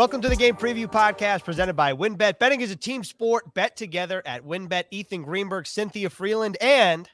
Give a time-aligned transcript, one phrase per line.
[0.00, 2.38] Welcome to the Game Preview Podcast presented by WynnBET.
[2.38, 3.52] Betting is a team sport.
[3.52, 4.84] Bet together at WynnBET.
[4.90, 7.06] Ethan Greenberg, Cynthia Frelund, and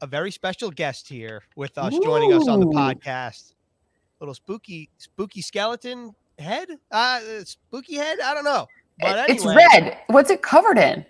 [0.00, 2.02] a very special guest here with us Ooh.
[2.02, 3.52] joining us on the podcast.
[4.18, 6.68] Little spooky, spooky skeleton head?
[6.90, 8.18] Uh, spooky head?
[8.20, 8.66] I don't know.
[8.98, 9.98] But anyway, it's red.
[10.06, 11.00] What's it covered in?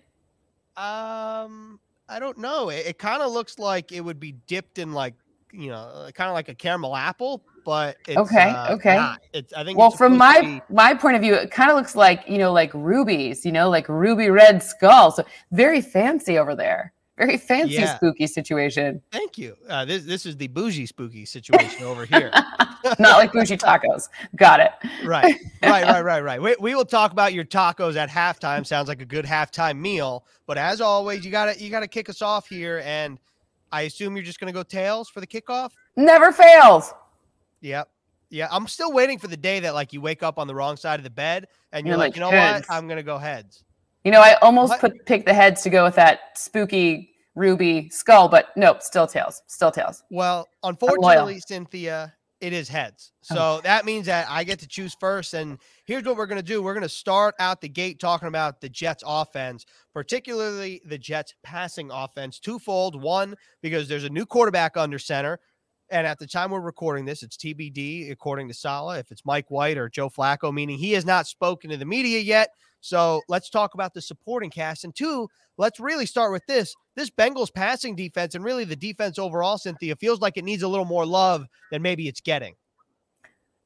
[0.77, 1.79] Um,
[2.09, 2.69] I don't know.
[2.69, 5.15] It, it kind of looks like it would be dipped in like
[5.53, 8.97] you know, kind of like a caramel apple, but okay, uh, okay.
[8.97, 9.21] Not.
[9.33, 9.79] It's I think.
[9.79, 10.63] Well, from my be...
[10.75, 13.69] my point of view, it kind of looks like you know, like rubies, you know,
[13.71, 15.11] like ruby red skull.
[15.11, 16.93] So very fancy over there.
[17.19, 17.95] Very fancy yeah.
[17.97, 19.03] spooky situation.
[19.13, 19.57] Thank you.
[19.69, 22.31] Uh, this this is the bougie spooky situation over here.
[22.99, 24.09] Not like bougie tacos.
[24.35, 24.73] Got it.
[25.05, 26.43] Right, right, right, right, right.
[26.43, 28.67] We, we will talk about your tacos at halftime.
[28.67, 30.25] Sounds like a good halftime meal.
[30.47, 33.19] But as always, you gotta you gotta kick us off here, and
[33.71, 35.73] I assume you're just gonna go tails for the kickoff.
[35.97, 36.95] Never fails.
[37.63, 37.89] Yep.
[38.31, 40.77] Yeah, I'm still waiting for the day that like you wake up on the wrong
[40.77, 42.69] side of the bed and you're, you're like, like, you know heads.
[42.69, 43.65] what, I'm gonna go heads.
[44.05, 48.29] You know, I almost put pick the heads to go with that spooky ruby skull,
[48.29, 50.03] but nope, still tails, still tails.
[50.11, 53.13] Well, unfortunately, Cynthia, it is heads.
[53.23, 53.61] So oh.
[53.63, 55.33] that means that I get to choose first.
[55.33, 58.27] And here's what we're going to do we're going to start out the gate talking
[58.27, 62.41] about the Jets offense, particularly the Jets passing offense.
[62.41, 63.01] Twofold.
[63.01, 65.39] One, because there's a new quarterback under center.
[65.93, 69.51] And at the time we're recording this, it's TBD, according to Saleh, if it's Mike
[69.51, 72.49] White or Joe Flacco, meaning he has not spoken to the media yet.
[72.81, 74.85] So let's talk about the supporting cast.
[74.85, 76.75] And two, let's really start with this.
[76.95, 80.69] This Bengals passing defense and really the defense overall, Cynthia, feels like it needs a
[80.69, 82.55] little more love than maybe it's getting.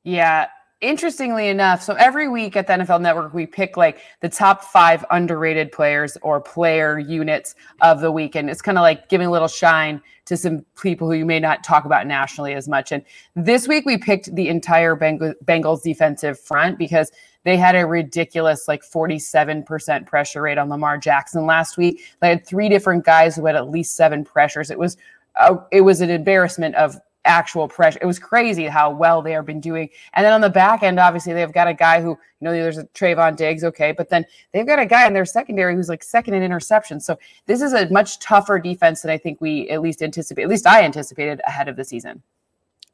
[0.02, 0.48] Yeah,
[0.80, 5.04] interestingly enough, so every week at the NFL Network, we pick like the top five
[5.10, 8.34] underrated players or player units of the week.
[8.34, 11.40] And it's kind of like giving a little shine to some people who you may
[11.40, 12.92] not talk about nationally as much.
[12.92, 13.02] And
[13.34, 17.10] this week, we picked the entire Bengals defensive front because
[17.44, 22.02] they had a ridiculous like 47% pressure rate on Lamar Jackson last week.
[22.20, 24.70] They had three different guys who had at least seven pressures.
[24.70, 24.96] It was
[25.36, 27.98] uh, it was an embarrassment of actual pressure.
[28.00, 29.88] It was crazy how well they have been doing.
[30.14, 32.78] And then on the back end, obviously, they've got a guy who, you know, there's
[32.78, 36.02] a Trevon Diggs, okay, but then they've got a guy in their secondary who's like
[36.02, 37.00] second in interception.
[37.00, 40.48] So this is a much tougher defense than I think we at least anticipate, at
[40.48, 42.22] least I anticipated ahead of the season.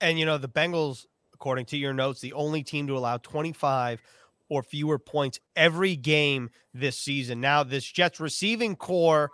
[0.01, 4.03] And, you know, the Bengals, according to your notes, the only team to allow 25
[4.49, 7.41] or fewer points every game this season.
[7.41, 9.31] Now, this Jets receiving corps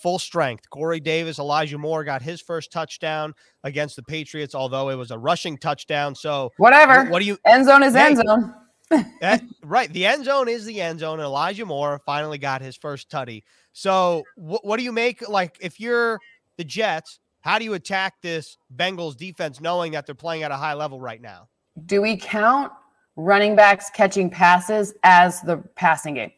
[0.00, 0.68] full strength.
[0.70, 3.34] Corey Davis, Elijah Moore got his first touchdown
[3.64, 6.14] against the Patriots, although it was a rushing touchdown.
[6.14, 7.04] So whatever.
[7.10, 8.54] What do you end zone is end zone.
[8.90, 9.92] that, eh, right.
[9.92, 11.20] The end zone is the end zone.
[11.20, 13.42] And Elijah Moore finally got his first tutty.
[13.72, 16.18] So wh- what do you make like if you're
[16.56, 20.56] the Jets, how do you attack this Bengals defense knowing that they're playing at a
[20.56, 21.48] high level right now?
[21.86, 22.72] Do we count
[23.16, 26.32] running backs catching passes as the passing game?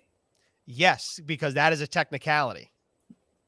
[0.67, 2.72] Yes, because that is a technicality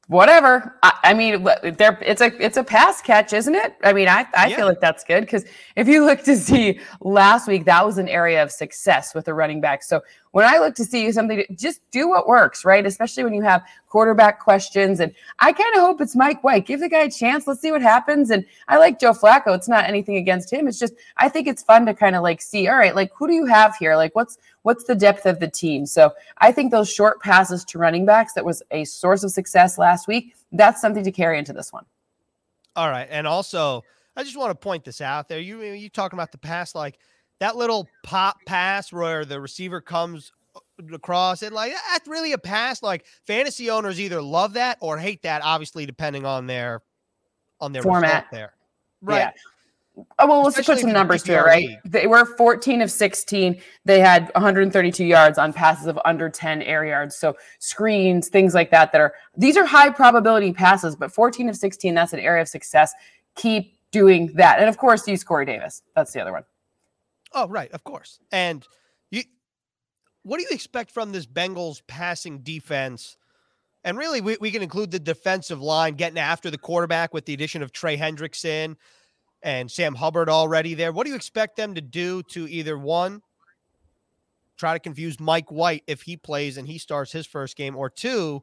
[0.07, 0.77] whatever.
[0.83, 1.43] I, I mean,
[1.77, 3.75] there it's a it's a pass catch, isn't it?
[3.83, 4.55] I mean, I I yeah.
[4.55, 5.45] feel like that's good because
[5.75, 9.33] if you look to see last week, that was an area of success with the
[9.33, 9.83] running back.
[9.83, 10.01] So
[10.35, 12.85] when I look to see you something, just do what works, right?
[12.85, 14.99] Especially when you have quarterback questions.
[14.99, 16.65] And I kind of hope it's Mike White.
[16.65, 17.47] Give the guy a chance.
[17.47, 18.29] Let's see what happens.
[18.31, 19.55] And I like Joe Flacco.
[19.55, 20.67] It's not anything against him.
[20.67, 23.27] It's just I think it's fun to kind of like see, all right, like who
[23.27, 23.95] do you have here?
[23.95, 25.85] Like what's what's the depth of the team?
[25.85, 29.77] So I think those short passes to running backs that was a source of success
[29.77, 30.35] last week.
[30.51, 31.85] That's something to carry into this one.
[32.75, 33.85] All right, and also
[34.17, 35.39] I just want to point this out there.
[35.39, 36.99] You you talking about the past like
[37.39, 40.59] that little pop pass where the receiver comes uh,
[40.93, 45.21] across it like that's really a pass like fantasy owners either love that or hate
[45.21, 46.81] that obviously depending on their
[47.59, 48.53] on their format there
[49.01, 49.31] right yeah.
[50.19, 51.69] Oh, well, let's put some numbers to it, right?
[51.85, 53.61] They were 14 of 16.
[53.85, 57.15] They had 132 yards on passes of under 10 air yards.
[57.15, 61.55] So screens, things like that, that are these are high probability passes, but 14 of
[61.55, 62.93] 16, that's an area of success.
[63.35, 64.59] Keep doing that.
[64.59, 65.81] And of course, use Corey Davis.
[65.95, 66.43] That's the other one.
[67.35, 68.19] Oh, right, of course.
[68.31, 68.65] And
[69.11, 69.23] you,
[70.23, 73.17] what do you expect from this Bengals passing defense?
[73.83, 77.33] And really, we, we can include the defensive line getting after the quarterback with the
[77.33, 78.77] addition of Trey Hendrickson
[79.43, 80.91] and Sam Hubbard already there.
[80.91, 83.21] What do you expect them to do to either one,
[84.57, 87.89] try to confuse Mike White if he plays and he starts his first game, or
[87.89, 88.41] two,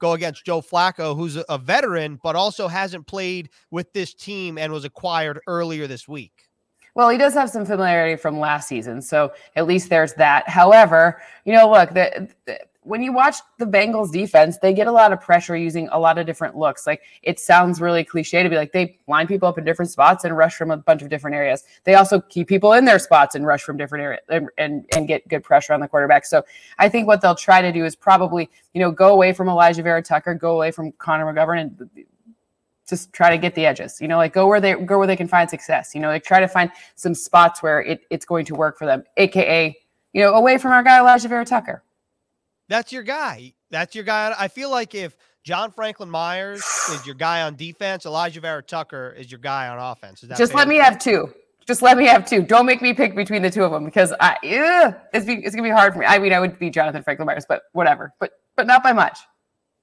[0.00, 4.72] go against Joe Flacco, who's a veteran, but also hasn't played with this team and
[4.72, 6.48] was acquired earlier this week?
[6.94, 10.48] Well, he does have some familiarity from last season, so at least there's that.
[10.48, 14.92] However, you know, look, the, the when you watch the Bengals defense, they get a
[14.92, 16.86] lot of pressure using a lot of different looks.
[16.86, 20.24] Like it sounds really cliche to be like they line people up in different spots
[20.24, 21.64] and rush from a bunch of different areas.
[21.84, 25.06] They also keep people in their spots and rush from different areas and, and, and
[25.06, 26.26] get good pressure on the quarterback.
[26.26, 26.42] So
[26.78, 29.84] I think what they'll try to do is probably, you know, go away from Alijah
[29.84, 31.90] Vera Tucker, go away from Connor McGovern and
[32.88, 35.16] just try to get the edges, you know, like go where they go where they
[35.16, 38.44] can find success, you know, like try to find some spots where it, it's going
[38.46, 39.76] to work for them, aka,
[40.12, 41.82] you know, away from our guy Alijah Vera Tucker.
[42.68, 43.54] That's your guy.
[43.70, 44.34] That's your guy.
[44.38, 49.14] I feel like if John Franklin Myers is your guy on defense, Alijah Vera Tucker
[49.16, 50.24] is your guy on offense.
[50.36, 51.32] Just let me have two.
[51.66, 52.42] Just let me have two.
[52.42, 55.54] Don't make me pick between the two of them because I, ugh, it's, be, it's
[55.54, 56.06] gonna be hard for me.
[56.06, 58.12] I mean, I would be Jonathan Franklin Myers, but whatever.
[58.18, 59.18] But but not by much.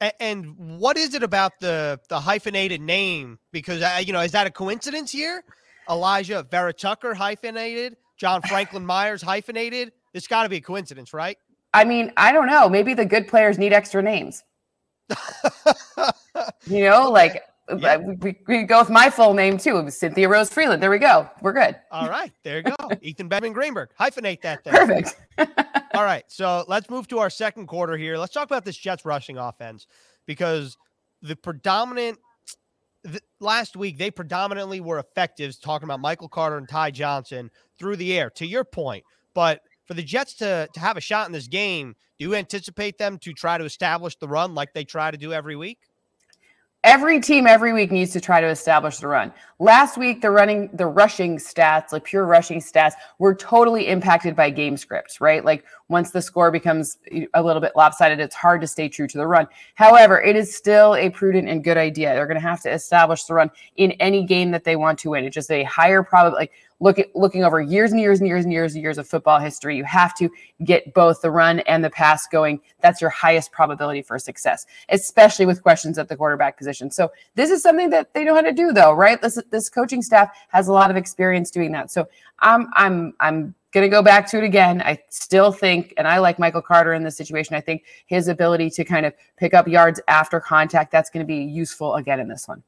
[0.01, 3.37] And, what is it about the the hyphenated name?
[3.51, 5.43] Because uh, you know, is that a coincidence here?
[5.89, 9.91] Alijah Vera Tucker hyphenated, John Franklin Myers hyphenated.
[10.13, 11.37] It's got to be a coincidence, right?
[11.73, 12.69] I mean, I don't know.
[12.69, 14.43] Maybe the good players need extra names.
[16.67, 17.43] you know, like
[17.77, 17.97] yeah.
[17.97, 19.77] we, we go with my full name too.
[19.77, 20.79] It was Cynthia Rose Frelund.
[20.79, 21.29] There we go.
[21.41, 21.75] We're good.
[21.91, 22.31] All right.
[22.43, 22.75] There you go.
[23.01, 23.89] Ethan Benjamin Greenberg.
[23.99, 24.63] Hyphenate that.
[24.63, 24.73] Then.
[24.73, 25.15] Perfect.
[25.99, 26.23] All right.
[26.29, 28.17] So let's move to our second quarter here.
[28.17, 29.85] Let's talk about this Jets rushing offense
[30.25, 30.77] because
[31.21, 32.19] the predominant
[33.03, 37.97] the, last week they predominantly were effective talking about Michael Carter and Ty Johnson through
[37.97, 38.29] the air.
[38.37, 39.03] To your point,
[39.33, 42.97] but for the Jets to to have a shot in this game, do you anticipate
[42.97, 45.79] them to try to establish the run like they try to do every week?
[46.85, 49.33] Every team every week needs to try to establish the run.
[49.59, 54.49] Last week, the running, the rushing stats, like pure rushing stats, were totally impacted by
[54.49, 55.43] game scripts, right?
[55.43, 59.07] Like once the score becomes eh, a little bit lopsided, it's hard to stay true
[59.07, 59.45] to the run.
[59.75, 62.13] However, it is still a prudent and good idea.
[62.13, 65.09] They're going to have to establish the run in any game that they want to
[65.09, 65.25] win.
[65.25, 66.43] It's just a higher probability.
[66.43, 69.07] Like look at looking over years and years and years and years and years of
[69.07, 70.29] football history, you have to
[70.63, 72.61] get both the run and the pass going.
[72.81, 76.89] That's your highest probability for success, especially with questions at the quarterback position.
[76.91, 79.21] So this is something that they know how to do, though, right?
[79.21, 81.91] This this coaching staff has a lot of experience doing that.
[81.91, 82.07] So
[82.39, 84.81] I'm I'm I'm going to go back to it again.
[84.81, 87.55] I still think, and I like Michael Carter in this situation.
[87.55, 91.27] I think his ability to kind of pick up yards after contact that's going to
[91.27, 92.63] be useful again in this one.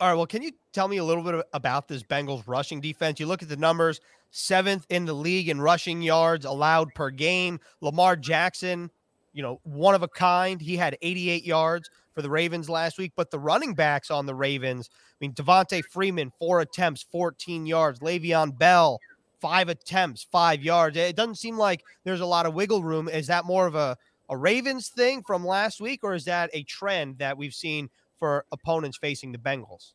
[0.00, 0.14] All right.
[0.14, 3.20] Well, can you tell me a little bit about this Bengals rushing defense?
[3.20, 4.00] You look at the numbers,
[4.30, 7.60] seventh in the league in rushing yards allowed per game.
[7.82, 8.90] Lamar Jackson,
[9.34, 10.58] you know, one of a kind.
[10.58, 14.34] He had 88 yards for the Ravens last week, but the running backs on the
[14.34, 18.00] Ravens, I mean, Devonta Freeman, four attempts, 14 yards.
[18.00, 18.98] Le'Veon Bell,
[19.38, 20.96] five attempts, five yards.
[20.96, 23.06] It doesn't seem like there's a lot of wiggle room.
[23.06, 23.98] Is that more of a,
[24.30, 27.90] a Ravens thing from last week, or is that a trend that we've seen
[28.20, 29.94] for opponents facing the Bengals?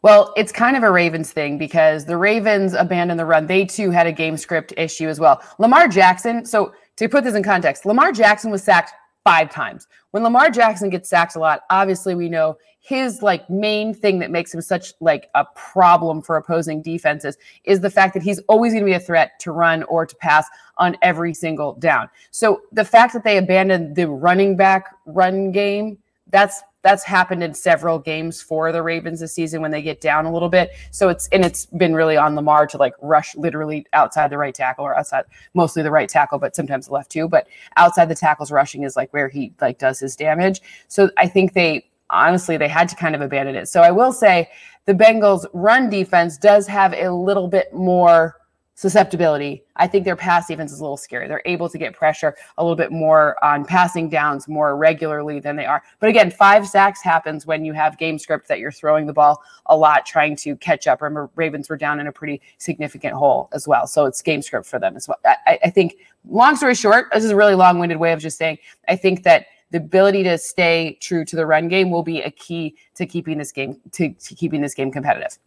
[0.00, 3.46] Well, it's kind of a Ravens thing because the Ravens abandoned the run.
[3.46, 5.42] They too had a game script issue as well.
[5.58, 8.92] Lamar Jackson, so to put this in context, Lamar Jackson was sacked
[9.24, 9.88] five times.
[10.12, 14.30] When Lamar Jackson gets sacked a lot, obviously we know his like main thing that
[14.30, 18.74] makes him such like a problem for opposing defenses is the fact that he's always
[18.74, 22.10] going to be a threat to run or to pass on every single down.
[22.30, 25.96] So the fact that they abandoned the running back run game,
[26.34, 30.26] that's that's happened in several games for the Ravens this season when they get down
[30.26, 30.72] a little bit.
[30.90, 34.52] So it's and it's been really on Lamar to like rush literally outside the right
[34.52, 37.28] tackle or outside mostly the right tackle, but sometimes the left too.
[37.28, 37.46] But
[37.76, 40.60] outside the tackles, rushing is like where he like does his damage.
[40.88, 43.68] So I think they honestly they had to kind of abandon it.
[43.68, 44.50] So I will say
[44.86, 48.34] the Bengals run defense does have a little bit more
[48.74, 49.62] susceptibility.
[49.76, 51.28] I think their pass defense is a little scary.
[51.28, 55.56] They're able to get pressure a little bit more on passing downs more regularly than
[55.56, 55.82] they are.
[56.00, 59.42] But again, five sacks happens when you have game script that you're throwing the ball
[59.66, 61.02] a lot, trying to catch up.
[61.02, 63.86] Remember, Ravens were down in a pretty significant hole as well.
[63.86, 65.18] So it's game script for them as well.
[65.24, 65.96] I, I think,
[66.28, 69.22] long story short, this is a really long winded way of just saying, I think
[69.22, 73.06] that the ability to stay true to the run game will be a key to
[73.06, 75.38] keeping this game to, to keeping this game competitive.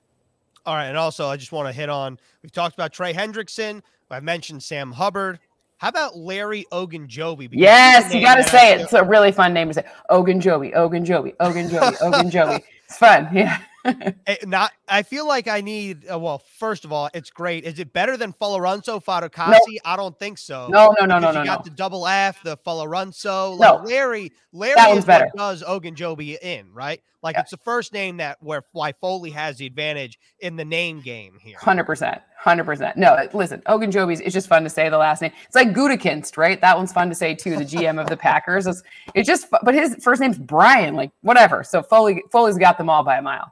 [0.68, 0.88] All right.
[0.88, 3.82] And also, I just want to hit on we've talked about Trey Hendrickson.
[4.12, 5.40] I've mentioned Sam Hubbard.
[5.78, 7.50] How about Larry Ogunjobi?
[7.52, 8.82] Yes, you got to say it.
[8.82, 9.86] It's a really fun name to say.
[10.10, 12.64] Ogunjobi, Ogunjobi, Ogunjobi, Ogunjobi.
[12.88, 13.28] It's fun.
[13.34, 13.60] Yeah.
[14.28, 16.06] Eh, not, I feel like I need.
[16.12, 17.64] Uh, well, first of all, it's great.
[17.64, 19.52] Is it better than Folorunso Fatukasi?
[19.52, 19.80] No.
[19.86, 20.68] I don't think so.
[20.70, 21.40] No, no, no, no, no.
[21.40, 21.70] You got no.
[21.70, 23.58] the double F, the Folorunso.
[23.58, 23.88] Like no.
[23.88, 25.30] Larry, Larry one's better.
[25.36, 27.02] does Ogunjobi in right?
[27.24, 27.42] Like yeah.
[27.42, 31.38] it's the first name that where why Foley has the advantage in the name game
[31.42, 31.58] here.
[31.58, 32.96] Hundred percent, hundred percent.
[32.96, 34.20] No, listen, Ogunjobi's.
[34.22, 35.32] It's just fun to say the last name.
[35.46, 36.62] It's like Gutekunst, right?
[36.62, 37.58] That one's fun to say too.
[37.58, 38.68] The GM of the Packers.
[38.68, 38.84] It's,
[39.16, 40.96] it's just, but his first name's Brian.
[40.96, 41.64] Like whatever.
[41.64, 43.52] So Foley, Foley's got them all by a mile.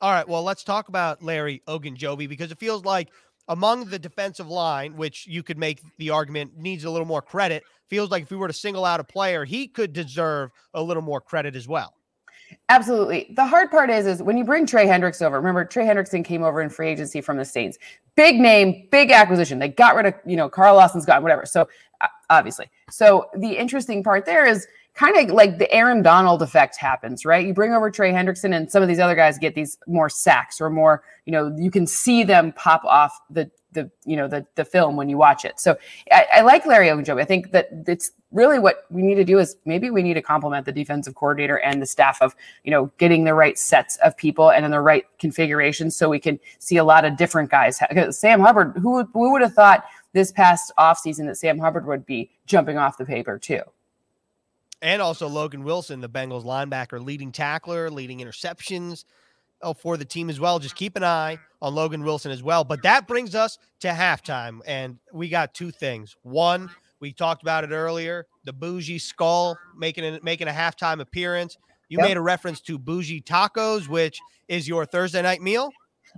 [0.00, 0.28] All right.
[0.28, 3.08] Well, let's talk about Larry Ogunjobi because it feels like
[3.48, 7.64] among the defensive line, which you could make the argument needs a little more credit,
[7.88, 11.02] feels like if we were to single out a player, he could deserve a little
[11.02, 11.94] more credit as well.
[12.68, 13.32] Absolutely.
[13.36, 15.36] The hard part is, is when you bring Trey Hendricks over.
[15.36, 17.78] Remember, Trey Hendrickson came over in free agency from the Saints.
[18.14, 19.58] Big name, big acquisition.
[19.58, 21.44] They got rid of, you know, Carl Lawson's gone, whatever.
[21.44, 21.68] So
[22.00, 24.66] uh, obviously, so the interesting part there is
[24.98, 27.46] kind of like the Aaron Donald effect happens, right?
[27.46, 30.60] You bring over Trey Hendrickson and some of these other guys get these more sacks
[30.60, 34.44] or more, you know, you can see them pop off the the you know the
[34.56, 35.60] the film when you watch it.
[35.60, 35.76] So
[36.10, 37.20] I, I like Larry Ogunjobi.
[37.20, 40.22] I think that it's really what we need to do is maybe we need to
[40.22, 44.16] compliment the defensive coordinator and the staff of you know getting the right sets of
[44.16, 47.78] people and in the right configurations so we can see a lot of different guys.
[48.10, 52.30] Sam Hubbard, who who would have thought this past offseason that Sam Hubbard would be
[52.46, 53.60] jumping off the paper too?
[54.80, 59.04] And also Logan Wilson, the Bengals linebacker, leading tackler, leading interceptions
[59.62, 60.58] oh, for the team as well.
[60.58, 62.64] Just keep an eye on Logan Wilson as well.
[62.64, 64.60] But that brings us to halftime.
[64.66, 66.16] And we got two things.
[66.22, 66.70] One,
[67.00, 71.56] we talked about it earlier, the bougie skull making a, making a halftime appearance.
[71.88, 72.08] You yep.
[72.08, 75.70] made a reference to bougie tacos, which is your Thursday night meal.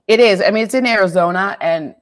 [0.06, 0.42] It is.
[0.42, 1.94] I mean, it's in Arizona, and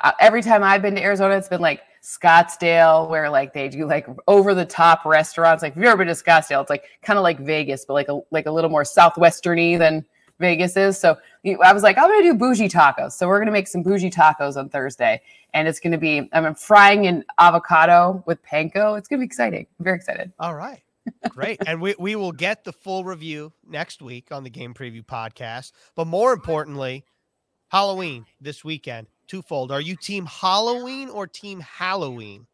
[0.00, 3.86] uh, every time I've been to Arizona, it's been like Scottsdale, where like they do
[3.86, 5.62] like over the top restaurants.
[5.62, 8.08] Like if you've ever been to Scottsdale, it's like kind of like Vegas, but like
[8.08, 10.04] a like a little more southwesterny than
[10.38, 10.98] Vegas is.
[10.98, 11.16] So
[11.46, 13.12] I was like, I'm gonna do bougie tacos.
[13.12, 15.20] So we're gonna make some bougie tacos on Thursday,
[15.52, 18.98] and it's gonna be I'm frying an avocado with panko.
[18.98, 19.66] It's gonna be exciting.
[19.78, 20.32] I'm very excited.
[20.38, 20.82] All right.
[21.28, 21.60] Great.
[21.66, 25.72] and we, we will get the full review next week on the game preview podcast.
[25.94, 27.04] But more importantly,
[27.68, 29.70] Halloween this weekend twofold.
[29.70, 32.46] Are you team Halloween or team Halloween?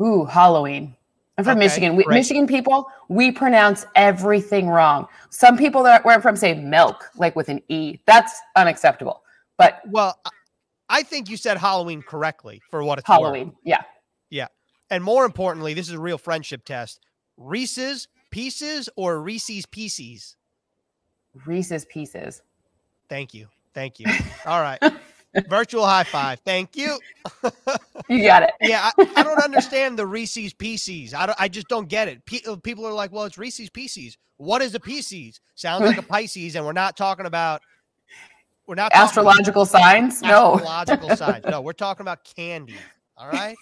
[0.00, 0.96] Ooh, Halloween.
[1.36, 1.96] I'm from okay, Michigan.
[1.96, 5.08] We, Michigan people, we pronounce everything wrong.
[5.30, 7.98] Some people that where I'm from say milk, like with an E.
[8.06, 9.22] That's unacceptable.
[9.56, 10.20] But well,
[10.88, 13.48] I think you said Halloween correctly for what it's Halloween.
[13.48, 13.56] Worth.
[13.64, 13.82] Yeah.
[14.30, 14.48] Yeah.
[14.90, 17.00] And more importantly, this is a real friendship test.
[17.36, 20.36] Reese's Pieces or Reese's Pieces?
[21.46, 22.42] Reese's Pieces.
[23.08, 23.46] Thank you.
[23.74, 24.06] Thank you.
[24.46, 24.78] All right.
[25.48, 26.40] Virtual high five.
[26.40, 26.98] Thank you.
[28.08, 28.50] you got it.
[28.60, 31.14] yeah, I, I, don't understand the Reese's Pieces.
[31.14, 32.22] I don't, I just don't get it.
[32.46, 35.40] Uh, people are like, "Well, it's Reese's Pieces." What is a Pisces?
[35.54, 37.62] Sounds like a Pisces, and we're not talking about.
[38.66, 40.20] We're not astrological signs.
[40.20, 41.44] No astrological signs.
[41.46, 42.76] No, we're talking about candy.
[43.16, 43.56] All right.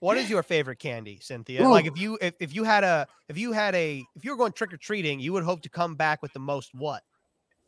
[0.00, 1.62] what is your favorite candy, Cynthia?
[1.62, 1.70] Ooh.
[1.70, 4.36] Like if you if, if you had a if you had a if you were
[4.36, 7.02] going trick or treating, you would hope to come back with the most what?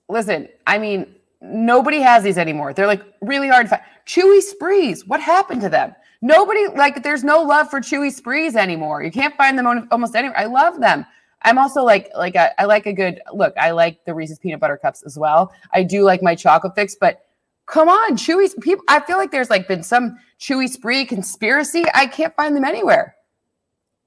[0.08, 2.72] Listen, I mean, nobody has these anymore.
[2.72, 3.82] They're like really hard to find.
[4.06, 5.94] Chewy sprees, what happened to them?
[6.22, 9.02] Nobody like there's no love for chewy sprees anymore.
[9.02, 10.38] You can't find them on almost anywhere.
[10.38, 11.04] I love them.
[11.42, 13.52] I'm also like like a, I like a good look.
[13.58, 15.52] I like the Reese's peanut butter cups as well.
[15.72, 17.26] I do like my chocolate fix, but
[17.66, 18.84] come on, chewy people.
[18.88, 21.84] I feel like there's like been some chewy spree conspiracy.
[21.92, 23.16] I can't find them anywhere.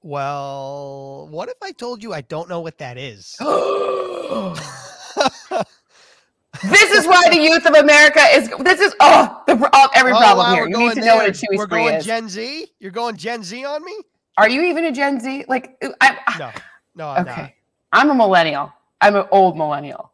[0.02, 3.36] Well, what if I told you I don't know what that is?
[6.62, 8.48] This is why the youth of America is.
[8.60, 10.68] This is oh, the oh, every oh, problem wow, here.
[10.68, 11.04] You need to there.
[11.04, 12.04] know what a chewy We're going is.
[12.04, 12.66] Gen Z.
[12.80, 13.96] You're going Gen Z on me.
[14.36, 15.44] Are you even a Gen Z?
[15.48, 16.18] Like I.
[16.26, 16.36] Ah.
[16.38, 16.50] No,
[16.94, 17.42] no, I'm okay.
[17.42, 17.52] Not.
[17.92, 18.72] I'm a millennial.
[19.00, 20.12] I'm an old millennial.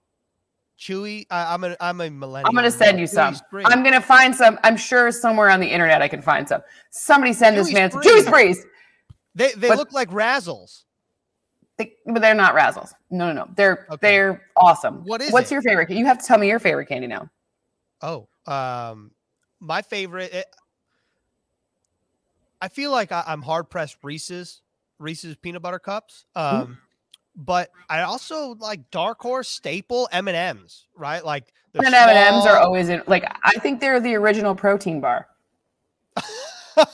[0.78, 1.26] Chewy.
[1.30, 2.48] I, am a I'm a millennial.
[2.48, 3.36] I'm gonna send you some.
[3.64, 4.58] I'm gonna find some.
[4.64, 6.62] I'm sure somewhere on the internet I can find some.
[6.90, 8.66] Somebody send Chewy this man some Chewy Sprees.
[9.34, 10.84] They they but, look like Razzles.
[11.76, 12.92] They, but they're not razzles.
[13.10, 13.48] No, no, no.
[13.56, 13.98] They're okay.
[14.00, 15.02] they're awesome.
[15.04, 15.32] What is?
[15.32, 15.54] What's it?
[15.54, 15.90] your favorite?
[15.90, 17.28] You have to tell me your favorite candy now.
[18.00, 19.10] Oh, um,
[19.60, 20.32] my favorite.
[20.32, 20.46] It,
[22.60, 24.62] I feel like I, am hard pressed Reese's
[24.98, 26.26] Reese's peanut butter cups.
[26.36, 26.72] Um, mm-hmm.
[27.34, 30.86] but I also like dark horse staple M and M's.
[30.96, 33.02] Right, like the M and M's are always in.
[33.08, 35.26] Like I think they're the original protein bar.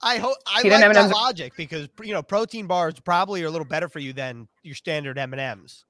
[0.00, 0.96] I hope I like M&Ms.
[0.96, 4.48] that logic because you know protein bars probably are a little better for you than
[4.62, 5.84] your standard M and M's.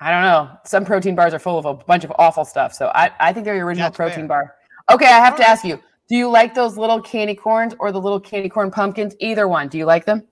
[0.00, 0.50] I don't know.
[0.64, 3.46] Some protein bars are full of a bunch of awful stuff, so I, I think
[3.46, 4.28] they're the original That's protein fair.
[4.28, 4.54] bar.
[4.90, 5.50] Okay, I have All to right.
[5.50, 9.14] ask you: Do you like those little candy corns or the little candy corn pumpkins?
[9.20, 9.68] Either one.
[9.68, 10.26] Do you like them?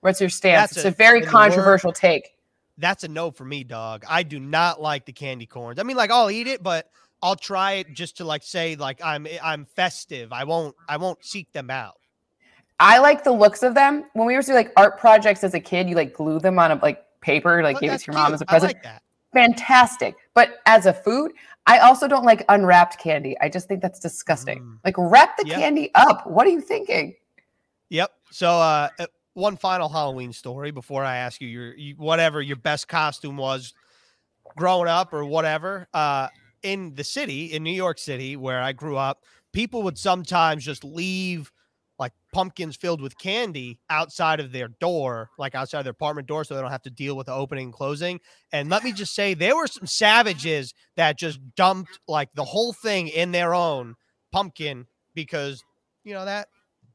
[0.00, 0.72] What's your stance?
[0.72, 2.30] That's it's a, a very controversial word, take.
[2.78, 4.04] that's a no for me, dog.
[4.08, 5.80] I do not like the candy corns.
[5.80, 6.88] I mean, like I'll eat it, but
[7.22, 10.32] I'll try it just to like say like I'm I'm festive.
[10.32, 11.96] I won't I won't seek them out.
[12.82, 14.04] I like the looks of them.
[14.14, 16.72] When we were doing like art projects as a kid, you like glue them on
[16.72, 18.24] a like paper, like oh, give it to your cute.
[18.24, 18.74] mom as a present.
[18.84, 19.00] Like
[19.32, 20.16] Fantastic.
[20.34, 21.32] But as a food,
[21.66, 23.36] I also don't like unwrapped candy.
[23.40, 24.58] I just think that's disgusting.
[24.58, 24.78] Mm.
[24.84, 25.58] Like wrap the yep.
[25.58, 26.26] candy up.
[26.26, 27.14] What are you thinking?
[27.90, 28.10] Yep.
[28.32, 32.56] So uh, uh one final Halloween story before I ask you your you, whatever your
[32.56, 33.74] best costume was
[34.56, 35.86] growing up or whatever.
[35.94, 36.28] Uh,
[36.64, 40.84] in the city, in New York City, where I grew up, people would sometimes just
[40.84, 41.52] leave
[41.98, 46.44] like pumpkins filled with candy outside of their door, like outside of their apartment door,
[46.44, 48.20] so they don't have to deal with the opening and closing.
[48.52, 52.72] And let me just say, there were some savages that just dumped like the whole
[52.72, 53.94] thing in their own
[54.32, 55.62] pumpkin because
[56.04, 56.48] you know that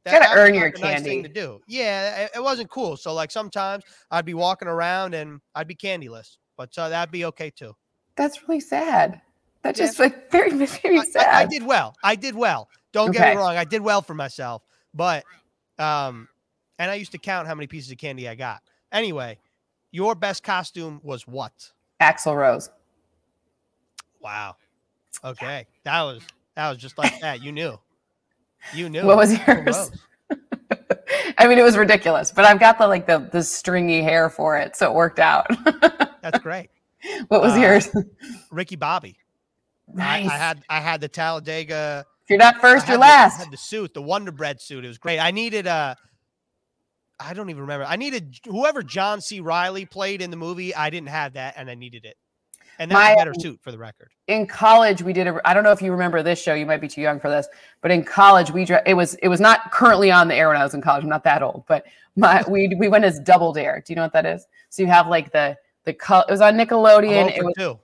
[0.04, 0.94] that gotta earn your candy.
[0.94, 1.62] Nice thing to do.
[1.68, 2.98] Yeah, it, it, wasn't cool.
[2.98, 7.25] So like sometimes I'd be walking around and I'd be candyless, but uh, that'd be
[7.25, 7.75] okay too.
[8.16, 9.22] That's really sad.
[9.63, 10.06] That just yeah.
[10.06, 11.27] like very very sad.
[11.27, 11.96] I, I, I, did well.
[12.04, 12.70] I did well.
[12.94, 13.20] Don't okay.
[13.20, 13.58] get me wrong.
[13.58, 14.63] I did well for myself,
[14.98, 15.24] but
[15.80, 16.27] um,
[16.80, 18.62] and I used to count how many pieces of candy I got.
[18.92, 19.38] Anyway,
[19.92, 21.72] your best costume was what?
[22.01, 22.70] Axl Rose.
[24.22, 24.56] Wow.
[25.24, 26.22] Okay, that was
[26.56, 27.42] that was just like that.
[27.42, 27.80] You knew.
[28.74, 29.06] You knew.
[29.06, 29.92] What was yours?
[31.38, 34.58] I mean, it was ridiculous, but I've got the like the the stringy hair for
[34.58, 35.48] it, so it worked out.
[36.22, 36.70] That's great.
[37.27, 37.96] What was uh, yours?
[38.51, 39.18] Ricky Bobby.
[39.94, 40.30] Nice.
[40.30, 42.06] I, I, had I had the Talladega.
[42.28, 43.40] If you're not first, you're last.
[43.40, 44.84] I had the suit, the Wonder Bread suit.
[44.84, 45.18] It was great.
[45.18, 45.96] I needed a.
[47.18, 47.86] Uh, don't even remember.
[47.86, 49.40] I needed whoever John C.
[49.40, 50.76] Reilly played in the movie.
[50.76, 52.18] I didn't have that, and I needed it.
[52.80, 54.12] And that's My, a better suit for the record.
[54.28, 55.40] In college, we did a.
[55.48, 56.54] I don't know if you remember this show.
[56.54, 57.48] You might be too young for this,
[57.80, 60.64] but in college, we it was it was not currently on the air when I
[60.66, 61.04] was in college.
[61.04, 61.86] I'm not that old, but
[62.18, 63.82] my we we went as Double Dare.
[63.88, 64.46] Do you know what that is?
[64.68, 65.56] So you have like the
[65.86, 66.26] the color.
[66.28, 67.38] It was on Nickelodeon.
[67.38, 67.54] It was.
[67.58, 67.80] Two.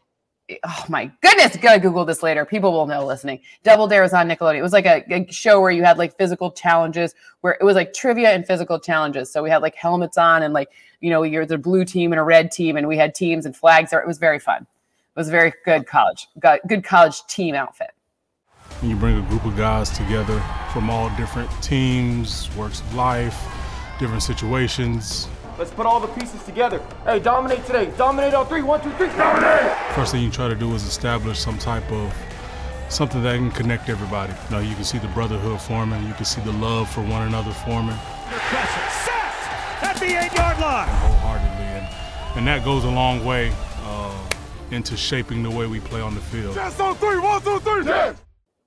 [0.64, 1.56] Oh my goodness!
[1.56, 2.46] Gotta Google this later.
[2.46, 3.40] People will know listening.
[3.64, 4.58] Double Dare was on Nickelodeon.
[4.58, 7.76] It was like a, a show where you had like physical challenges, where it was
[7.76, 9.32] like trivia and physical challenges.
[9.32, 10.70] So we had like helmets on and like
[11.00, 13.56] you know you're the blue team and a red team, and we had teams and
[13.56, 14.02] flags there.
[14.02, 14.64] It was very fun.
[14.64, 16.28] It was very good college,
[16.68, 17.92] good college team outfit.
[18.82, 23.48] You bring a group of guys together from all different teams, works of life,
[23.98, 25.29] different situations.
[25.57, 26.81] Let's put all the pieces together.
[27.05, 27.92] Hey, dominate today.
[27.96, 28.63] Dominate on three.
[28.63, 29.07] One, two, three.
[29.09, 29.77] Dominate.
[29.94, 32.13] First thing you try to do is establish some type of
[32.89, 34.33] something that can connect everybody.
[34.33, 36.05] You know, you can see the brotherhood forming.
[36.07, 37.96] You can see the love for one another forming.
[37.96, 40.87] Sacked at the eight-yard line.
[40.87, 44.29] Wholeheartedly, and, and that goes a long way uh,
[44.72, 46.55] into shaping the way we play on the field.
[46.55, 47.85] Just on three, one, two, three.
[47.85, 48.18] Yes.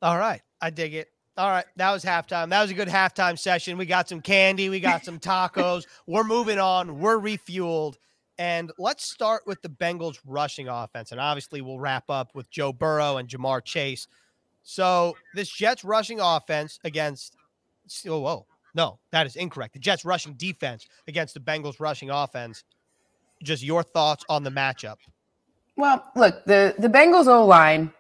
[0.03, 0.41] All right.
[0.61, 1.09] I dig it.
[1.37, 1.67] All right.
[1.77, 2.49] That was halftime.
[2.49, 3.77] That was a good halftime session.
[3.77, 4.69] We got some candy.
[4.69, 5.85] We got some tacos.
[6.07, 6.99] We're moving on.
[6.99, 7.97] We're refueled.
[8.39, 11.13] And let's start with the Bengals rushing offense.
[11.13, 14.09] And obviously, we'll wrap up with Joe Burrow and Ja'Marr Chase.
[14.63, 17.37] So, this Jets rushing offense against,
[18.07, 19.75] oh, whoa, no, that is incorrect.
[19.75, 22.65] The Jets rushing defense against the Bengals rushing offense.
[23.43, 24.97] Just your thoughts on the matchup.
[25.77, 27.93] Well, look, the the Bengals O line.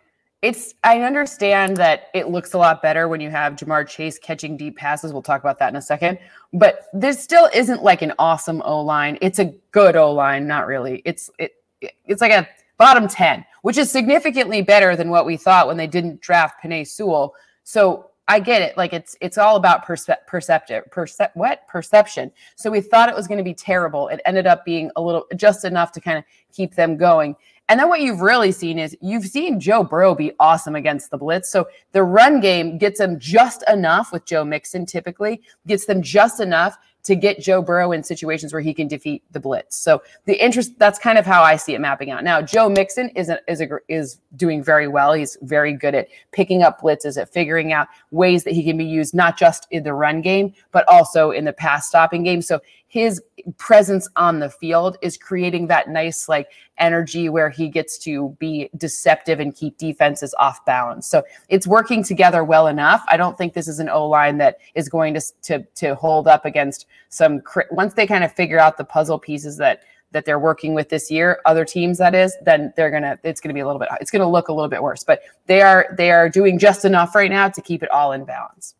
[0.42, 4.56] It's I understand that it looks a lot better when you have Ja'Marr Chase catching
[4.56, 5.12] deep passes.
[5.12, 6.18] We'll talk about that in a second.
[6.52, 9.18] But this still isn't like an awesome O line.
[9.22, 11.02] It's a good O line, not really.
[11.04, 12.46] It's it it's like a
[12.78, 16.86] bottom 10, which is significantly better than what we thought when they didn't draft Penei
[16.86, 17.34] Sewell.
[17.64, 18.76] So I get it.
[18.76, 22.32] Like it's it's all about perce- perceptive percep what perception.
[22.56, 24.08] So we thought it was going to be terrible.
[24.08, 27.36] It ended up being a little just enough to kind of keep them going.
[27.68, 31.18] And then what you've really seen is you've seen Joe Burrow be awesome against the
[31.18, 31.50] blitz.
[31.50, 36.40] So the run game gets them just enough with Joe Mixon typically, gets them just
[36.40, 39.76] enough to get Joe Burrow in situations where he can defeat the blitz.
[39.76, 42.24] So the interest that's kind of how I see it mapping out.
[42.24, 45.12] Now, Joe Mixon is a, is a, is doing very well.
[45.12, 48.84] He's very good at picking up blitzes, at figuring out ways that he can be
[48.84, 52.42] used not just in the run game but also in the pass stopping game.
[52.42, 52.60] So
[52.96, 53.22] his
[53.58, 58.70] presence on the field is creating that nice like energy where he gets to be
[58.74, 61.06] deceptive and keep defenses off balance.
[61.06, 63.04] So it's working together well enough.
[63.08, 66.26] I don't think this is an O line that is going to to to hold
[66.26, 69.82] up against some once they kind of figure out the puzzle pieces that
[70.12, 73.52] that they're working with this year, other teams that is, then they're gonna it's gonna
[73.52, 75.04] be a little bit it's gonna look a little bit worse.
[75.04, 78.24] But they are they are doing just enough right now to keep it all in
[78.24, 78.74] balance.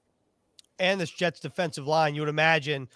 [0.78, 2.88] And this Jets defensive line, you would imagine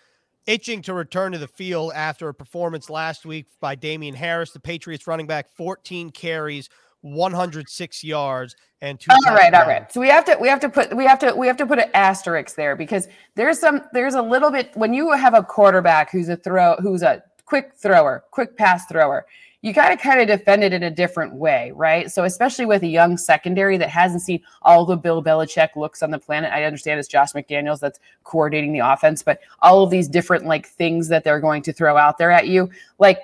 [0.47, 4.61] itching to return to the field after a performance last week by Damien Harris, the
[4.61, 6.69] Patriots running back, 14 carries,
[7.03, 9.11] 106 yards, and two.
[9.27, 9.91] All right, all right.
[9.93, 11.79] So we have to we have to put we have to we have to put
[11.79, 16.11] an asterisk there because there's some there's a little bit when you have a quarterback
[16.11, 19.27] who's a throw who's a quick thrower, quick pass thrower.
[19.63, 22.11] You got to kind of defend it in a different way, right?
[22.11, 26.11] So, especially with a young secondary that hasn't seen all the Bill Belichick looks on
[26.11, 26.53] the planet.
[26.53, 30.67] I understand it's Josh McDaniels that's coordinating the offense, but all of these different like
[30.67, 33.19] things that they're going to throw out there at you, like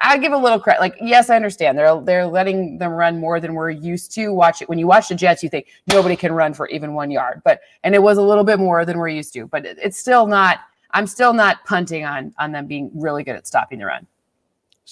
[0.00, 0.80] I, give a little credit.
[0.80, 4.32] Like, yes, I understand they're they're letting them run more than we're used to.
[4.32, 7.10] Watch it when you watch the Jets, you think nobody can run for even one
[7.10, 9.46] yard, but and it was a little bit more than we're used to.
[9.46, 10.60] But it's still not.
[10.92, 14.06] I'm still not punting on on them being really good at stopping the run.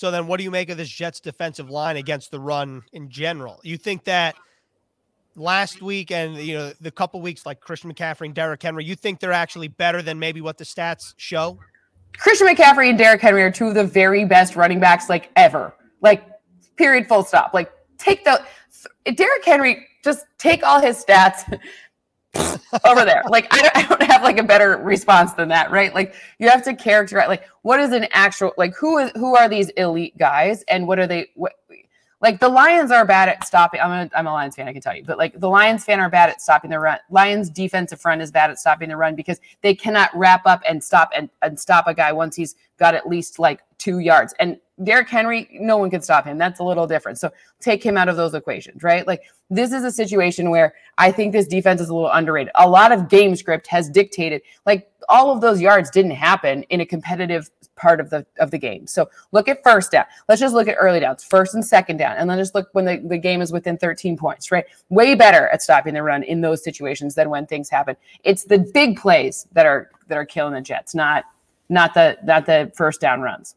[0.01, 3.11] So then, what do you make of this Jets defensive line against the run in
[3.11, 3.61] general?
[3.63, 4.35] You think that
[5.37, 8.95] last week and you know the couple weeks like Christian McCaffrey and Derrick Henry, you
[8.95, 11.59] think they're actually better than maybe what the stats show?
[12.17, 15.75] Christian McCaffrey and Derrick Henry are two of the very best running backs like ever.
[16.01, 16.25] Like,
[16.77, 17.53] period, full stop.
[17.53, 18.43] Like, take the
[19.05, 21.61] Derrick Henry, just take all his stats
[22.85, 23.23] over there.
[23.29, 25.95] Like, I don't, I don't have like a better response than that, right?
[25.95, 29.49] Like, you have to characterize like what is an actual like who is who are
[29.49, 31.55] these elite guys and what are they what
[32.21, 33.81] like the Lions are bad at stopping.
[33.81, 36.01] I'm a, I'm a Lions fan, I can tell you, but like the Lions fan
[36.01, 36.99] are bad at stopping the run.
[37.09, 40.85] Lions defensive front is bad at stopping the run because they cannot wrap up and
[40.85, 44.35] stop and, and stop a guy once he's got at least like two yards.
[44.39, 46.39] And Derrick Henry, no one can stop him.
[46.39, 47.19] That's a little different.
[47.19, 49.07] So take him out of those equations, right?
[49.07, 52.53] Like this is a situation where I think this defense is a little underrated.
[52.57, 56.81] A lot of game script has dictated, like all of those yards didn't happen in
[56.81, 58.87] a competitive part of the of the game.
[58.87, 60.05] So look at first down.
[60.29, 62.85] Let's just look at early downs, first and second down, and then just look when
[62.85, 64.65] the, the game is within 13 points, right?
[64.91, 67.97] Way better at stopping the run in those situations than when things happen.
[68.23, 71.25] It's the big plays that are that are killing the Jets, not
[71.69, 73.57] not the not the first down runs.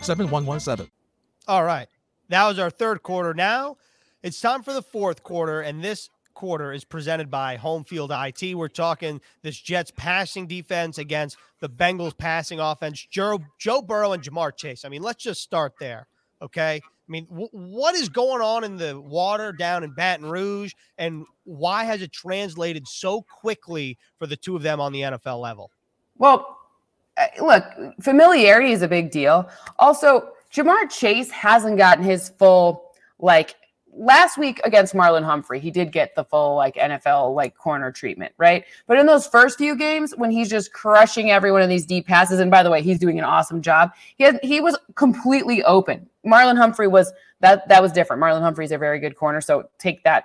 [0.00, 0.90] 7117.
[1.46, 1.88] All right.
[2.28, 3.32] That was our third quarter.
[3.34, 3.76] Now
[4.22, 8.54] it's time for the fourth quarter, and this quarter is presented by Home Field IT.
[8.54, 13.04] We're talking this Jets passing defense against the Bengals passing offense.
[13.10, 14.84] Joe, Joe Burrow and Ja'Marr Chase.
[14.84, 16.06] I mean, let's just start there.
[16.42, 16.80] Okay.
[16.84, 21.24] I mean, w- what is going on in the water down in Baton Rouge, and
[21.44, 25.70] why has it translated so quickly for the two of them on the NFL level?
[26.16, 26.57] Well,
[27.18, 27.64] Uh, look,
[28.00, 29.48] familiarity is a big deal.
[29.78, 33.56] Also, Ja'Marr Chase hasn't gotten his full like
[33.98, 38.32] last week against Marlon Humphrey, he did get the full like NFL like corner treatment,
[38.38, 38.64] right?
[38.86, 42.40] But in those first few games when he's just crushing everyone in these deep passes,
[42.40, 43.92] and by the way, he's doing an awesome job.
[44.16, 46.08] He he was completely open.
[46.24, 48.22] Marlon Humphrey was that that was different.
[48.22, 50.24] Marlon Humphrey is a very good corner, so take that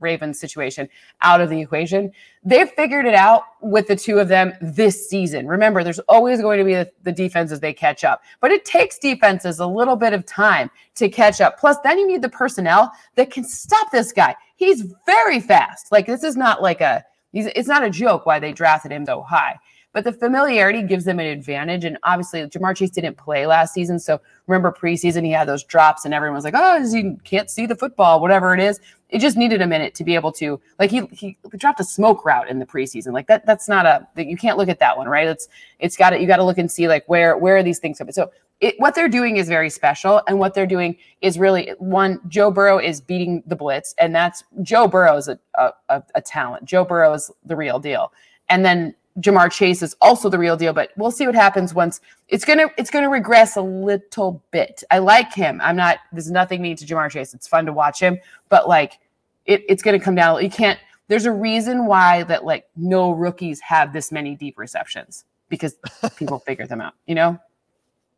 [0.00, 0.88] Ravens situation
[1.20, 2.10] out of the equation.
[2.42, 5.46] They've figured it out with the two of them this season.
[5.46, 8.98] Remember, there's always going to be the, the, defenses they catch up, but it takes
[8.98, 11.58] defenses a little bit of time to catch up.
[11.58, 14.34] Plus, then you need the personnel that can stop this guy.
[14.56, 15.92] He's very fast.
[15.92, 17.04] Like this is not like a.
[17.32, 19.58] it's not a joke why they drafted him so high.
[19.92, 21.84] But the familiarity gives them an advantage.
[21.84, 23.98] And obviously, Ja'Marr Chase didn't play last season.
[23.98, 27.66] So remember preseason, he had those drops, and everyone was like, oh, he can't see
[27.66, 28.78] the football, whatever it is.
[29.08, 32.24] It just needed a minute to be able to, like, he, he dropped a smoke
[32.24, 33.12] route in the preseason.
[33.12, 35.26] Like, that that's not a, that you can't look at that one, right?
[35.26, 35.48] It's,
[35.80, 37.98] it's got to, you got to look and see, like, where, where are these things
[37.98, 38.12] coming?
[38.12, 40.22] So it, what they're doing is very special.
[40.28, 43.96] And what they're doing is really one, Joe Burrow is beating the blitz.
[43.98, 45.72] And that's Joe Burrow is a, a,
[46.14, 46.64] a talent.
[46.64, 48.12] Joe Burrow is the real deal.
[48.48, 52.00] And then Ja'Marr Chase is also the real deal, but we'll see what happens once
[52.28, 54.84] it's gonna it's gonna regress a little bit.
[54.90, 55.60] I like him.
[55.62, 57.34] I'm not there's nothing mean to Ja'Marr Chase.
[57.34, 58.18] It's fun to watch him,
[58.48, 58.98] but like
[59.46, 60.42] it, it's gonna come down.
[60.42, 65.24] You can't there's a reason why that like no rookies have this many deep receptions
[65.48, 65.76] because
[66.16, 67.38] people figure them out, you know?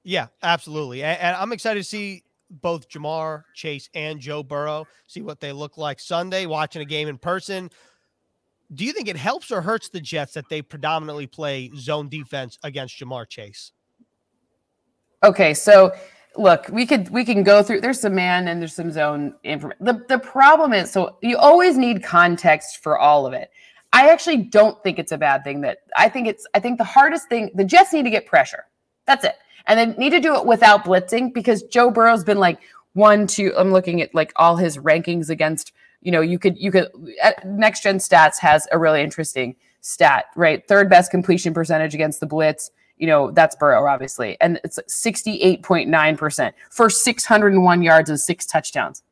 [0.04, 1.02] Yeah, absolutely.
[1.02, 5.52] And, and I'm excited to see both Ja'Marr Chase and Joe Burrow, see what they
[5.52, 7.70] look like Sunday, watching a game in person
[8.74, 12.58] do you think it helps or hurts the Jets that they predominantly play zone defense
[12.62, 13.72] against Ja'Marr Chase?
[15.22, 15.92] Okay, so
[16.36, 17.80] look, we could we can go through.
[17.80, 19.84] There's some man and there's some zone information.
[19.84, 23.50] The the problem is, so you always need context for all of it.
[23.92, 25.60] I actually don't think it's a bad thing.
[25.60, 28.64] That I think it's I think the hardest thing the Jets need to get pressure.
[29.06, 32.58] That's it, and they need to do it without blitzing because Joe Burrow's been like
[32.94, 33.52] one, two.
[33.56, 36.88] I'm looking at like all his rankings against you know, you could you could
[37.22, 40.66] uh, next gen stats has a really interesting stat, right?
[40.66, 42.70] Third best completion percentage against the blitz
[43.02, 44.36] you know, that's Burrow, obviously.
[44.40, 49.02] And it's 68.9% for 601 yards and six touchdowns.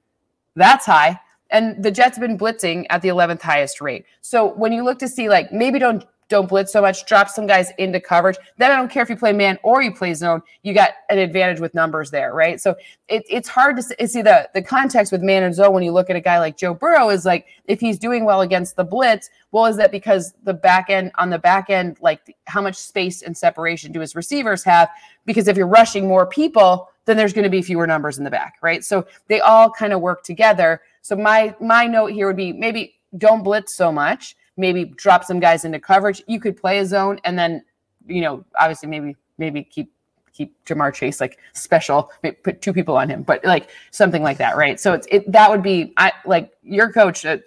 [0.55, 1.19] That's high.
[1.51, 4.05] And the Jets have been blitzing at the 11th highest rate.
[4.21, 7.47] So when you look to see, like, maybe don't don't blitz so much, drop some
[7.47, 8.39] guys into coverage.
[8.57, 11.19] Then I don't care if you play man or you play zone, you got an
[11.19, 12.59] advantage with numbers there, right?
[12.61, 12.77] So
[13.09, 16.09] it, it's hard to see the, the context with man and zone when you look
[16.09, 19.29] at a guy like Joe Burrow is like, if he's doing well against the blitz,
[19.51, 23.23] well, is that because the back end on the back end, like how much space
[23.23, 24.89] and separation do his receivers have?
[25.27, 28.31] Because if you're rushing more people, then there's going to be fewer numbers in the
[28.31, 28.85] back, right?
[28.85, 30.81] So they all kind of work together.
[31.03, 35.41] So my my note here would be maybe don't blitz so much maybe drop some
[35.41, 36.23] guys into coverage.
[36.29, 37.65] You could play a zone and then,
[38.07, 39.93] you know, obviously maybe maybe keep
[40.33, 42.11] keep Ja'Marr Chase like special,
[42.45, 44.79] put two people on him, but like something like that, right?
[44.79, 47.39] So it's it that would be I like your coach, uh,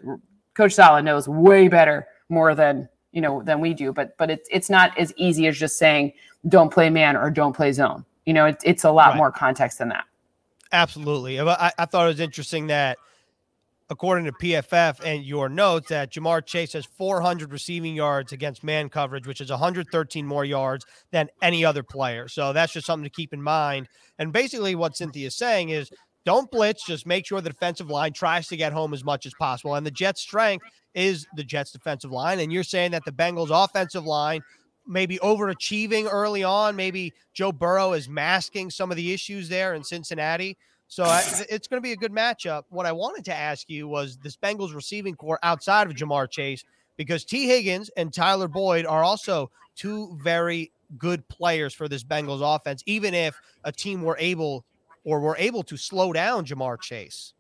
[0.56, 4.48] Coach Saleh knows way better more than you know than we do, but but it's
[4.52, 6.14] it's not as easy as just saying
[6.50, 8.06] don't play man or don't play zone.
[8.26, 9.18] You know, it's it's a lot right.
[9.18, 10.06] more context than that.
[10.72, 12.98] Absolutely, I, I thought it was interesting that
[13.90, 18.90] according to PFF and your notes, that Ja'Marr Chase has 400 receiving yards against man
[18.90, 22.28] coverage, which is 113 more yards than any other player.
[22.28, 23.88] So that's just something to keep in mind.
[24.18, 25.90] And basically, what Cynthia is saying is
[26.26, 29.34] don't blitz, just make sure the defensive line tries to get home as much as
[29.38, 29.76] possible.
[29.76, 32.40] And the Jets' strength is the Jets' defensive line.
[32.40, 34.42] And you're saying that the Bengals' offensive line
[34.88, 36.76] maybe overachieving early on.
[36.76, 40.58] Maybe Joe Burrow is masking some of the issues there in Cincinnati.
[40.88, 42.64] So I, it's going to be a good matchup.
[42.70, 46.64] What I wanted to ask you was this Bengals receiving corps outside of Ja'Marr Chase,
[46.98, 52.42] because Tee Higgins and Tyler Boyd are also two very good players for this Bengals
[52.44, 54.66] offense, even if a team were able
[55.04, 57.34] or were able to slow down Ja'Marr Chase.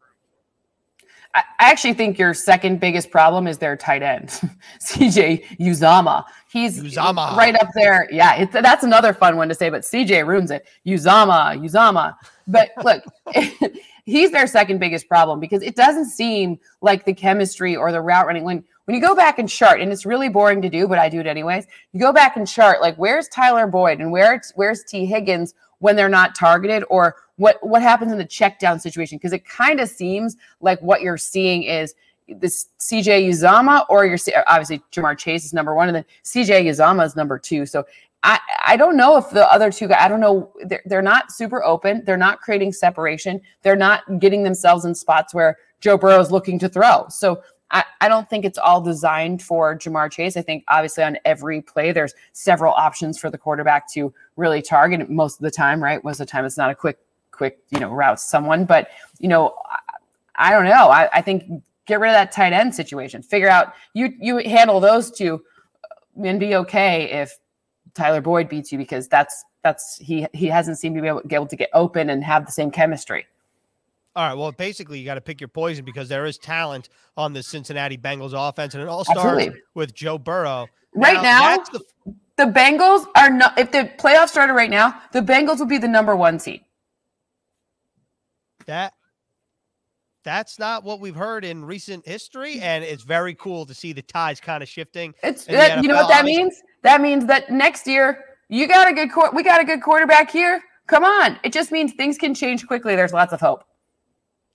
[1.35, 4.29] I actually think your second biggest problem is their tight end,
[4.79, 6.25] CJ Uzomah.
[6.51, 7.35] He's Uzama.
[7.35, 8.07] right up there.
[8.11, 10.67] Yeah, that's another fun one to say, but CJ ruins it.
[10.85, 12.13] Uzama, Uzomah.
[12.47, 13.03] But look,
[14.05, 18.27] he's their second biggest problem because it doesn't seem like the chemistry or the route
[18.27, 18.43] running.
[18.43, 21.07] When when you go back and chart, and it's really boring to do, but I
[21.07, 21.67] do it anyways.
[21.93, 25.95] You go back and chart, like where's Tyler Boyd and where's where's Tee Higgins when
[25.95, 29.17] they're not targeted, or what what happens in the check down situation?
[29.17, 31.95] Because it kind of seems like what you're seeing is
[32.27, 37.05] this CJ Uzomah or you're obviously Ja'Marr Chase is number one, and then CJ Uzomah
[37.05, 37.65] is number two.
[37.65, 37.85] So
[38.23, 41.31] I, I don't know if the other two guys, I don't know, they're, they're not
[41.31, 42.03] super open.
[42.05, 43.41] They're not creating separation.
[43.61, 47.05] They're not getting themselves in spots where Joe Burrow is looking to throw.
[47.09, 50.37] So I, I don't think it's all designed for Ja'Marr Chase.
[50.37, 55.09] I think obviously on every play, there's several options for the quarterback to really target
[55.09, 56.01] most of the time, right?
[56.03, 56.99] Most of the time, it's not a quick,
[57.31, 58.63] quick, you know, route someone.
[58.63, 60.89] But, you know, I, I don't know.
[60.89, 63.21] I, I think get rid of that tight end situation.
[63.21, 65.43] Figure out you you handle those two
[65.83, 67.37] uh, and be okay if
[67.95, 71.35] Tyler Boyd beats you because that's that's he he hasn't seemed to be able, be
[71.35, 73.25] able to get open and have the same chemistry.
[74.15, 74.37] All right.
[74.37, 77.97] Well, basically, you got to pick your poison because there is talent on the Cincinnati
[77.97, 79.61] Bengals offense, and it all starts Absolutely.
[79.73, 80.67] with Joe Burrow.
[80.93, 81.83] Right now, now the...
[82.37, 83.57] the Bengals are not.
[83.57, 86.61] If the playoffs started right now, the Bengals would be the number one seed.
[88.67, 88.93] That
[90.23, 94.01] that's not what we've heard in recent history, and it's very cool to see the
[94.01, 95.13] ties kind of shifting.
[95.21, 96.61] It's that, you know what that means.
[96.83, 100.61] That means that next year you got a good we got a good quarterback here.
[100.87, 101.39] Come on.
[101.43, 102.95] It just means things can change quickly.
[102.95, 103.63] There's lots of hope.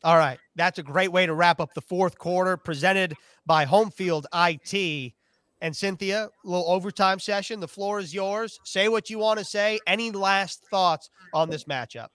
[0.04, 0.38] All right.
[0.54, 3.14] That's a great way to wrap up the fourth quarter presented
[3.46, 5.14] by Home Field IT.
[5.60, 7.58] And Cynthia, a little overtime session.
[7.58, 8.60] The floor is yours.
[8.62, 9.80] Say what you want to say.
[9.88, 12.08] Any last thoughts on this matchup?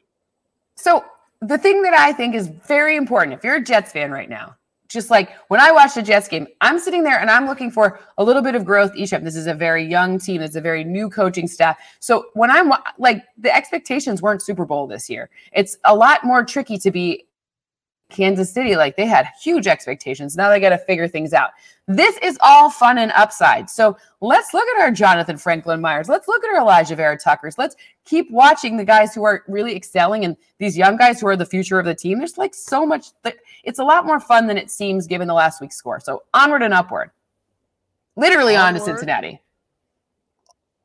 [0.76, 1.04] So,
[1.42, 4.56] the thing that I think is very important, if you're a Jets fan right now,
[4.94, 8.00] just like when I watch the Jets game, I'm sitting there and I'm looking for
[8.18, 9.24] a little bit of growth each time.
[9.24, 10.42] This is a very young team.
[10.42, 11.78] It's a very new coaching staff.
[12.00, 15.30] So when I'm like the expectations weren't Super Bowl this year.
[15.52, 17.26] It's a lot more tricky to be
[18.10, 20.38] Kansas City, like they had huge expectations.
[20.38, 21.52] Now they got to figure things out.
[21.88, 23.70] This is all fun and upside.
[23.70, 26.08] So let's look at our Jonathan Franklin Myers.
[26.08, 27.58] Let's look at our Alijah Vera Tuckers.
[27.58, 31.36] Let's keep watching the guys who are really excelling and these young guys who are
[31.36, 32.20] the future of the team.
[32.20, 35.34] There's like so much that it's a lot more fun than it seems given the
[35.34, 36.00] last week's score.
[36.00, 37.12] So onward and upward.
[38.16, 39.42] Literally onward, on to Cincinnati.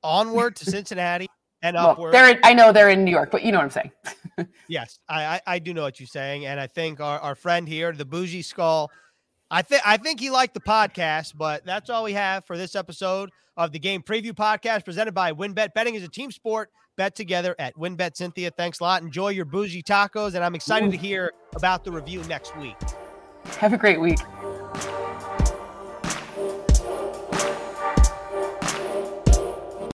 [0.02, 1.28] Onward to Cincinnati
[1.62, 2.14] and well, upward.
[2.14, 4.48] They're in, I know they're in New York, but you know what I'm saying.
[4.68, 7.68] yes, I, I, I do know what you're saying, and I think our, our friend
[7.68, 8.90] here, the bougie skull,
[9.50, 12.76] I think I think he liked the podcast, but that's all we have for this
[12.76, 15.72] episode of the game preview podcast presented by WynnBET.
[15.74, 16.70] Betting is a team sport.
[16.96, 18.16] Bet together at WynnBET.
[18.16, 19.02] Cynthia, thanks a lot.
[19.02, 20.92] Enjoy your bougie tacos, and I'm excited Ooh.
[20.92, 22.76] to hear about the review next week.
[23.60, 24.18] Have a great week.